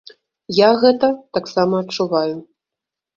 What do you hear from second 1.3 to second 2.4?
таксама адчуваю.